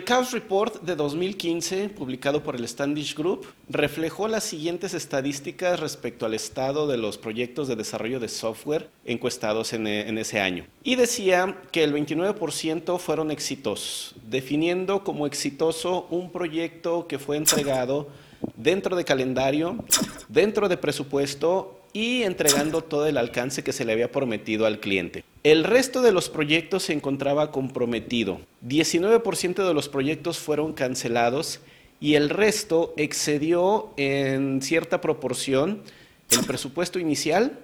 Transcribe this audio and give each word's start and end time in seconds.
El 0.00 0.06
Chaos 0.06 0.32
Report 0.32 0.80
de 0.80 0.96
2015, 0.96 1.90
publicado 1.90 2.42
por 2.42 2.56
el 2.56 2.66
Standish 2.66 3.14
Group, 3.14 3.46
reflejó 3.68 4.28
las 4.28 4.44
siguientes 4.44 4.94
estadísticas 4.94 5.78
respecto 5.78 6.24
al 6.24 6.32
estado 6.32 6.86
de 6.86 6.96
los 6.96 7.18
proyectos 7.18 7.68
de 7.68 7.76
desarrollo 7.76 8.18
de 8.18 8.28
software 8.28 8.88
encuestados 9.04 9.74
en, 9.74 9.86
en 9.86 10.16
ese 10.16 10.40
año. 10.40 10.64
Y 10.82 10.94
decía 10.94 11.60
que 11.70 11.84
el 11.84 11.92
29% 11.92 12.98
fueron 12.98 13.30
exitosos, 13.30 14.14
definiendo 14.26 15.04
como 15.04 15.26
exitoso 15.26 16.06
un 16.08 16.32
proyecto 16.32 17.06
que 17.06 17.18
fue 17.18 17.36
entregado 17.36 18.08
dentro 18.56 18.96
de 18.96 19.04
calendario, 19.04 19.84
dentro 20.30 20.70
de 20.70 20.78
presupuesto 20.78 21.79
y 21.92 22.22
entregando 22.22 22.82
todo 22.82 23.06
el 23.06 23.16
alcance 23.16 23.64
que 23.64 23.72
se 23.72 23.84
le 23.84 23.92
había 23.92 24.12
prometido 24.12 24.66
al 24.66 24.80
cliente. 24.80 25.24
El 25.42 25.64
resto 25.64 26.02
de 26.02 26.12
los 26.12 26.28
proyectos 26.28 26.84
se 26.84 26.92
encontraba 26.92 27.50
comprometido. 27.50 28.40
19% 28.66 29.66
de 29.66 29.74
los 29.74 29.88
proyectos 29.88 30.38
fueron 30.38 30.72
cancelados 30.72 31.60
y 32.00 32.14
el 32.14 32.30
resto 32.30 32.94
excedió 32.96 33.92
en 33.96 34.62
cierta 34.62 35.00
proporción 35.00 35.82
el 36.30 36.44
presupuesto 36.44 36.98
inicial, 36.98 37.58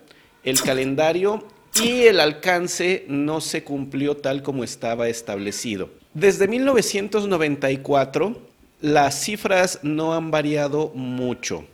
el 0.45 0.61
calendario 0.61 1.47
y 1.83 2.03
el 2.03 2.21
alcance 2.21 3.05
no 3.09 3.41
se 3.41 3.63
cumplió 3.65 4.17
tal 4.17 4.43
como 4.43 4.65
estaba 4.65 5.09
establecido. 5.09 5.91
Desde 6.15 6.49
1994, 6.49 8.41
las 8.81 9.23
cifras 9.23 9.81
no 9.83 10.15
han 10.15 10.31
variado 10.31 10.91
mucho 10.95 11.65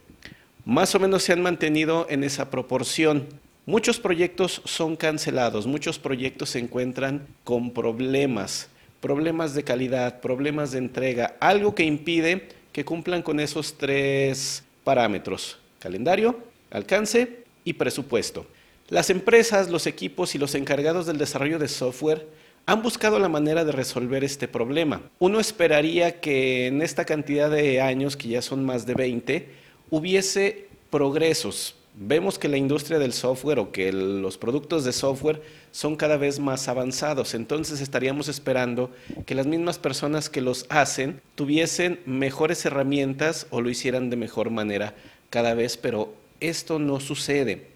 más 0.65 0.95
o 0.95 1.01
menos 1.01 1.23
se 1.23 1.33
han 1.33 1.43
mantenido 1.43 2.07
en 2.09 2.25
esa 2.25 2.51
proporción. 2.51 3.29
Muchos 3.67 4.01
proyectos 4.01 4.63
son 4.65 4.97
cancelados, 4.97 5.67
muchos 5.67 5.99
proyectos 5.99 6.51
se 6.51 6.59
encuentran 6.59 7.27
con 7.45 7.73
problemas, 7.73 8.69
problemas 9.01 9.55
de 9.55 9.65
calidad, 9.65 10.21
problemas 10.21 10.73
de 10.73 10.79
entrega, 10.79 11.37
algo 11.41 11.75
que 11.75 11.85
impide 11.85 12.49
que 12.73 12.85
cumplan 12.85 13.23
con 13.23 13.39
esos 13.39 13.77
tres 13.77 14.65
parámetros, 14.85 15.59
calendario, 15.79 16.39
alcance 16.71 17.45
y 17.65 17.75
presupuesto. 17.75 18.47
Las 18.89 19.11
empresas, 19.11 19.71
los 19.71 19.87
equipos 19.87 20.35
y 20.35 20.39
los 20.39 20.55
encargados 20.55 21.07
del 21.07 21.19
desarrollo 21.19 21.59
de 21.59 21.69
software 21.69 22.27
han 22.67 22.83
buscado 22.83 23.19
la 23.19 23.29
manera 23.29 23.65
de 23.65 23.73
resolver 23.73 24.25
este 24.25 24.49
problema. 24.49 25.03
Uno 25.19 25.41
esperaría 25.41 26.21
que 26.21 26.67
en 26.69 26.83
esta 26.83 27.05
cantidad 27.05 27.51
de 27.51 27.81
años, 27.81 28.17
que 28.17 28.29
ya 28.29 28.43
son 28.43 28.65
más 28.65 28.87
de 28.87 28.95
20, 28.95 29.62
hubiese 29.93 30.69
progresos. 30.89 31.75
Vemos 31.95 32.39
que 32.39 32.49
la 32.49 32.57
industria 32.57 32.99
del 32.99 33.13
software 33.13 33.59
o 33.59 33.73
que 33.73 33.93
los 33.93 34.39
productos 34.39 34.85
de 34.85 34.93
software 34.93 35.43
son 35.71 35.97
cada 35.97 36.17
vez 36.17 36.41
más 36.41 36.67
avanzados, 36.69 37.35
entonces 37.35 37.83
estaríamos 37.83 38.29
esperando 38.29 38.91
que 39.27 39.35
las 39.35 39.47
mismas 39.47 39.79
personas 39.79 40.31
que 40.31 40.41
los 40.41 40.65
hacen 40.71 41.21
tuviesen 41.35 42.01
mejores 42.07 42.65
herramientas 42.65 43.47
o 43.51 43.61
lo 43.61 43.69
hicieran 43.69 44.09
de 44.09 44.17
mejor 44.17 44.49
manera 44.49 44.95
cada 45.29 45.53
vez, 45.53 45.77
pero 45.77 46.15
esto 46.41 46.79
no 46.79 46.99
sucede. 46.99 47.67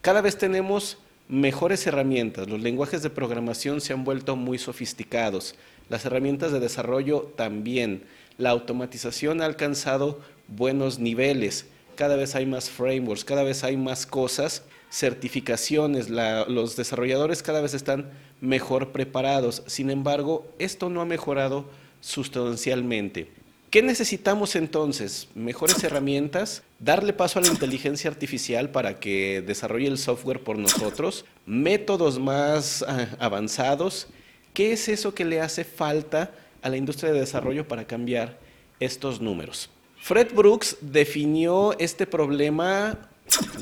Cada 0.00 0.22
vez 0.22 0.36
tenemos 0.36 0.98
mejores 1.28 1.86
herramientas, 1.86 2.48
los 2.48 2.60
lenguajes 2.60 3.04
de 3.04 3.10
programación 3.10 3.80
se 3.80 3.92
han 3.92 4.02
vuelto 4.02 4.34
muy 4.34 4.58
sofisticados, 4.58 5.54
las 5.88 6.04
herramientas 6.04 6.50
de 6.50 6.58
desarrollo 6.58 7.32
también, 7.36 8.02
la 8.38 8.50
automatización 8.50 9.40
ha 9.40 9.44
alcanzado 9.44 10.18
buenos 10.48 10.98
niveles. 10.98 11.66
Cada 11.96 12.16
vez 12.16 12.34
hay 12.34 12.46
más 12.46 12.70
frameworks, 12.70 13.24
cada 13.24 13.42
vez 13.42 13.64
hay 13.64 13.76
más 13.76 14.06
cosas, 14.06 14.62
certificaciones, 14.90 16.08
los 16.08 16.76
desarrolladores 16.76 17.42
cada 17.42 17.60
vez 17.60 17.74
están 17.74 18.10
mejor 18.40 18.92
preparados. 18.92 19.62
Sin 19.66 19.90
embargo, 19.90 20.46
esto 20.58 20.88
no 20.88 21.00
ha 21.00 21.04
mejorado 21.04 21.66
sustancialmente. 22.00 23.28
¿Qué 23.74 23.82
necesitamos 23.82 24.54
entonces? 24.54 25.26
Mejores 25.34 25.82
herramientas, 25.82 26.62
darle 26.78 27.12
paso 27.12 27.40
a 27.40 27.42
la 27.42 27.48
inteligencia 27.48 28.08
artificial 28.08 28.70
para 28.70 29.00
que 29.00 29.42
desarrolle 29.44 29.88
el 29.88 29.98
software 29.98 30.44
por 30.44 30.56
nosotros, 30.56 31.24
métodos 31.44 32.20
más 32.20 32.84
ah, 32.86 33.08
avanzados. 33.18 34.06
¿Qué 34.52 34.72
es 34.72 34.88
eso 34.88 35.12
que 35.12 35.24
le 35.24 35.40
hace 35.40 35.64
falta 35.64 36.30
a 36.62 36.68
la 36.68 36.76
industria 36.76 37.12
de 37.12 37.18
desarrollo 37.18 37.66
para 37.66 37.84
cambiar 37.84 38.38
estos 38.78 39.20
números? 39.20 39.70
Fred 40.04 40.34
Brooks 40.34 40.76
definió 40.82 41.74
este 41.78 42.06
problema, 42.06 43.08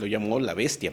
lo 0.01 0.07
llamó 0.07 0.41
la 0.41 0.55
bestia, 0.55 0.93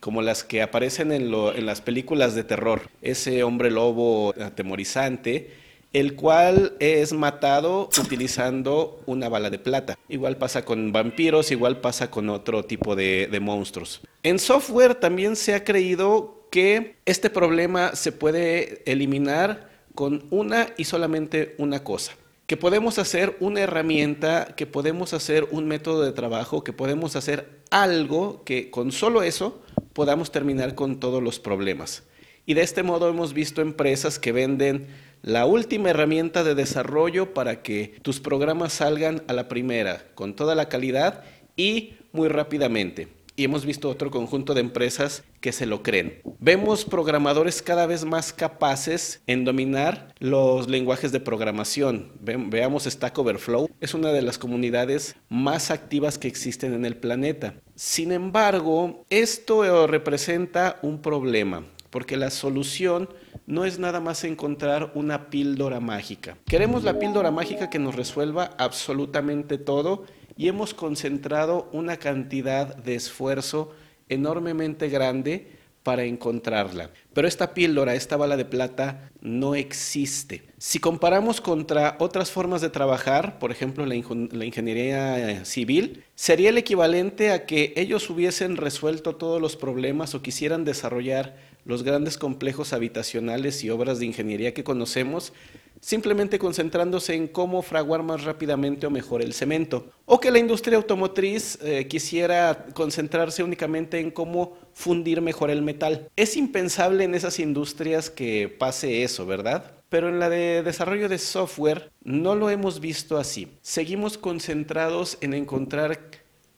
como 0.00 0.22
las 0.22 0.42
que 0.42 0.60
aparecen 0.60 1.12
en, 1.12 1.30
las 1.64 1.80
películas 1.80 2.34
de 2.34 2.42
terror. 2.42 2.90
Ese 3.00 3.44
hombre 3.44 3.70
lobo 3.70 4.34
atemorizante, 4.42 5.52
el 5.92 6.16
cual 6.16 6.72
es 6.80 7.12
matado 7.12 7.88
utilizando 8.00 9.00
una 9.06 9.28
bala 9.28 9.50
de 9.50 9.60
plata. 9.60 9.96
Igual 10.08 10.36
pasa 10.36 10.64
con 10.64 10.90
vampiros, 10.90 11.52
igual 11.52 11.80
pasa 11.80 12.10
con 12.10 12.28
otro 12.28 12.64
tipo 12.64 12.96
de, 12.96 13.38
monstruos. 13.40 14.00
En 14.24 14.40
software 14.40 14.96
también 14.96 15.36
se 15.36 15.54
ha 15.54 15.62
creído 15.62 16.48
que 16.50 16.96
este 17.04 17.30
problema 17.30 17.94
se 17.94 18.10
puede 18.10 18.82
eliminar 18.84 19.70
con 19.94 20.26
una 20.30 20.70
y 20.76 20.86
solamente 20.86 21.54
una 21.56 21.84
cosa 21.84 22.16
que 22.48 22.56
podemos 22.56 22.98
hacer 22.98 23.36
una 23.40 23.60
herramienta, 23.60 24.54
que 24.56 24.66
podemos 24.66 25.12
hacer 25.12 25.46
un 25.50 25.68
método 25.68 26.02
de 26.02 26.12
trabajo, 26.12 26.64
que 26.64 26.72
podemos 26.72 27.14
hacer 27.14 27.60
algo 27.70 28.42
que 28.44 28.70
con 28.70 28.90
solo 28.90 29.22
eso 29.22 29.60
podamos 29.92 30.32
terminar 30.32 30.74
con 30.74 30.98
todos 30.98 31.22
los 31.22 31.38
problemas. 31.38 32.04
Y 32.46 32.54
de 32.54 32.62
este 32.62 32.82
modo 32.82 33.10
hemos 33.10 33.34
visto 33.34 33.60
empresas 33.60 34.18
que 34.18 34.32
venden 34.32 34.86
la 35.20 35.44
última 35.44 35.90
herramienta 35.90 36.42
de 36.42 36.54
desarrollo 36.54 37.34
para 37.34 37.62
que 37.62 37.98
tus 38.00 38.18
programas 38.18 38.72
salgan 38.72 39.22
a 39.28 39.34
la 39.34 39.46
primera, 39.46 40.06
con 40.14 40.34
toda 40.34 40.54
la 40.54 40.70
calidad 40.70 41.24
y 41.54 41.96
muy 42.12 42.28
rápidamente 42.28 43.17
y 43.38 43.44
hemos 43.44 43.64
visto 43.64 43.88
otro 43.88 44.10
conjunto 44.10 44.52
de 44.52 44.60
empresas 44.60 45.22
que 45.40 45.52
se 45.52 45.64
lo 45.64 45.84
creen. 45.84 46.20
Vemos 46.40 46.84
programadores 46.84 47.62
cada 47.62 47.86
vez 47.86 48.04
más 48.04 48.32
capaces 48.32 49.22
en 49.28 49.44
dominar 49.44 50.12
los 50.18 50.68
lenguajes 50.68 51.12
de 51.12 51.20
programación. 51.20 52.10
veamos 52.20 52.82
Stack 52.82 53.16
Overflow, 53.16 53.70
es 53.80 53.94
una 53.94 54.10
de 54.10 54.22
las 54.22 54.38
comunidades 54.38 55.14
más 55.28 55.70
activas 55.70 56.18
que 56.18 56.26
existen 56.26 56.74
en 56.74 56.84
el 56.84 56.96
planeta. 56.96 57.54
Sin 57.76 58.10
embargo, 58.10 59.04
esto 59.08 59.86
representa 59.86 60.80
un 60.82 61.00
problema, 61.00 61.62
porque 61.90 62.16
la 62.16 62.30
solución 62.30 63.08
no 63.46 63.64
es 63.64 63.78
nada 63.78 64.00
más 64.00 64.24
encontrar 64.24 64.90
una 64.96 65.30
píldora 65.30 65.78
mágica. 65.78 66.36
Queremos 66.44 66.82
la 66.82 66.98
píldora 66.98 67.30
mágica 67.30 67.70
que 67.70 67.78
nos 67.78 67.94
resuelva 67.94 68.50
absolutamente 68.58 69.58
todo 69.58 70.06
y 70.38 70.46
hemos 70.48 70.72
concentrado 70.72 71.68
una 71.72 71.96
cantidad 71.98 72.74
de 72.76 72.94
esfuerzo 72.94 73.74
enormemente 74.08 74.88
grande 74.88 75.58
para 75.82 76.04
encontrarla. 76.04 76.90
Pero 77.12 77.26
esta 77.26 77.54
píldora, 77.54 77.94
esta 77.94 78.16
bala 78.16 78.36
de 78.36 78.44
plata, 78.44 79.10
no 79.20 79.54
existe. 79.56 80.44
Si 80.58 80.78
comparamos 80.78 81.40
contra 81.40 81.96
otras 81.98 82.30
formas 82.30 82.60
de 82.60 82.70
trabajar, 82.70 83.38
por 83.38 83.50
ejemplo 83.50 83.84
la, 83.84 83.94
la, 83.94 84.44
ingeniería 84.44 85.44
civil, 85.44 86.04
sería 86.14 86.50
el 86.50 86.58
equivalente 86.58 87.32
a 87.32 87.44
que 87.44 87.72
ellos 87.76 88.08
hubiesen 88.08 88.56
resuelto 88.56 89.16
todos 89.16 89.42
los 89.42 89.56
problemas 89.56 90.14
o 90.14 90.22
quisieran 90.22 90.64
desarrollar 90.64 91.36
los 91.64 91.82
grandes 91.82 92.16
complejos 92.16 92.72
habitacionales 92.72 93.64
y 93.64 93.70
obras 93.70 93.98
de 93.98 94.06
ingeniería 94.06 94.54
que 94.54 94.64
conocemos 94.64 95.32
simplemente 95.80 96.38
concentrándose 96.38 97.14
en 97.14 97.28
cómo 97.28 97.62
fraguar 97.62 98.02
más 98.02 98.24
rápidamente 98.24 98.86
o 98.86 98.90
mejor 98.90 99.22
el 99.22 99.34
cemento. 99.34 99.90
O 100.06 100.20
que 100.20 100.30
la 100.30 100.38
industria 100.38 100.76
automotriz 100.76 101.58
eh, 101.62 101.86
quisiera 101.88 102.66
concentrarse 102.74 103.42
únicamente 103.42 104.00
en 104.00 104.10
cómo 104.10 104.56
fundir 104.72 105.20
mejor 105.20 105.50
el 105.50 105.62
metal. 105.62 106.08
Es 106.16 106.36
impensable 106.36 107.04
en 107.04 107.14
esas 107.14 107.38
industrias 107.38 108.10
que 108.10 108.48
pase 108.48 109.02
eso, 109.02 109.26
¿verdad? 109.26 109.72
Pero 109.88 110.08
en 110.08 110.18
la 110.18 110.28
de 110.28 110.62
desarrollo 110.62 111.08
de 111.08 111.18
software 111.18 111.90
no 112.02 112.34
lo 112.34 112.50
hemos 112.50 112.80
visto 112.80 113.16
así. 113.16 113.48
Seguimos 113.62 114.18
concentrados 114.18 115.16
en 115.20 115.32
encontrar 115.34 115.98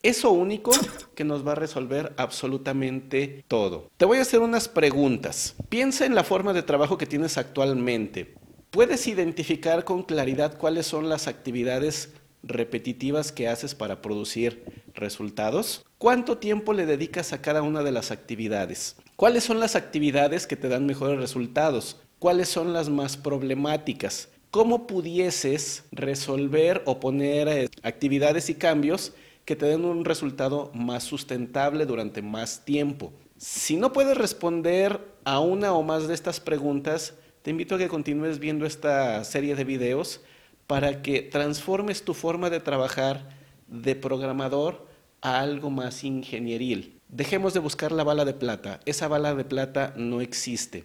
eso 0.02 0.30
único 0.30 0.70
que 1.14 1.24
nos 1.24 1.46
va 1.46 1.52
a 1.52 1.56
resolver 1.56 2.12
absolutamente 2.16 3.44
todo. 3.48 3.90
Te 3.96 4.06
voy 4.06 4.18
a 4.18 4.22
hacer 4.22 4.40
unas 4.40 4.68
preguntas. 4.68 5.54
Piensa 5.68 6.06
en 6.06 6.14
la 6.14 6.24
forma 6.24 6.52
de 6.52 6.62
trabajo 6.62 6.96
que 6.96 7.06
tienes 7.06 7.36
actualmente. 7.36 8.34
¿Puedes 8.70 9.08
identificar 9.08 9.82
con 9.82 10.04
claridad 10.04 10.56
cuáles 10.56 10.86
son 10.86 11.08
las 11.08 11.26
actividades 11.26 12.12
repetitivas 12.44 13.32
que 13.32 13.48
haces 13.48 13.74
para 13.74 14.00
producir 14.00 14.62
resultados? 14.94 15.84
¿Cuánto 15.98 16.38
tiempo 16.38 16.72
le 16.72 16.86
dedicas 16.86 17.32
a 17.32 17.42
cada 17.42 17.62
una 17.62 17.82
de 17.82 17.90
las 17.90 18.12
actividades? 18.12 18.94
¿Cuáles 19.16 19.42
son 19.42 19.58
las 19.58 19.74
actividades 19.74 20.46
que 20.46 20.54
te 20.54 20.68
dan 20.68 20.86
mejores 20.86 21.18
resultados? 21.18 21.96
¿Cuáles 22.20 22.48
son 22.48 22.72
las 22.72 22.88
más 22.88 23.16
problemáticas? 23.16 24.28
¿Cómo 24.52 24.86
pudieses 24.86 25.82
resolver 25.90 26.82
o 26.86 27.00
poner 27.00 27.48
eh, 27.48 27.68
actividades 27.82 28.50
y 28.50 28.54
cambios 28.54 29.14
que 29.44 29.56
te 29.56 29.66
den 29.66 29.84
un 29.84 30.04
resultado 30.04 30.70
más 30.74 31.02
sustentable 31.02 31.86
durante 31.86 32.22
más 32.22 32.64
tiempo? 32.64 33.12
Si 33.36 33.76
no 33.76 33.92
puedes 33.92 34.16
responder 34.16 35.00
a 35.24 35.40
una 35.40 35.72
o 35.72 35.82
más 35.82 36.06
de 36.06 36.14
estas 36.14 36.38
preguntas, 36.38 37.14
te 37.42 37.50
invito 37.50 37.74
a 37.74 37.78
que 37.78 37.88
continúes 37.88 38.38
viendo 38.38 38.66
esta 38.66 39.24
serie 39.24 39.54
de 39.54 39.64
videos 39.64 40.20
para 40.66 41.02
que 41.02 41.22
transformes 41.22 42.04
tu 42.04 42.14
forma 42.14 42.50
de 42.50 42.60
trabajar 42.60 43.30
de 43.66 43.96
programador 43.96 44.86
a 45.22 45.40
algo 45.40 45.70
más 45.70 46.04
ingenieril. 46.04 47.00
Dejemos 47.08 47.54
de 47.54 47.60
buscar 47.60 47.92
la 47.92 48.04
bala 48.04 48.24
de 48.24 48.34
plata. 48.34 48.80
Esa 48.84 49.08
bala 49.08 49.34
de 49.34 49.44
plata 49.44 49.94
no 49.96 50.20
existe. 50.20 50.84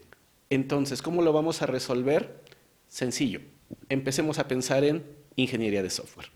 Entonces, 0.49 1.01
¿cómo 1.01 1.21
lo 1.21 1.33
vamos 1.33 1.61
a 1.61 1.65
resolver? 1.65 2.41
Sencillo. 2.87 3.41
Empecemos 3.89 4.39
a 4.39 4.47
pensar 4.47 4.83
en 4.83 5.03
ingeniería 5.35 5.83
de 5.83 5.89
software. 5.89 6.31